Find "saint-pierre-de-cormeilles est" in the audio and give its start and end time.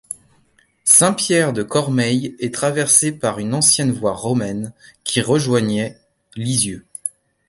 0.83-2.51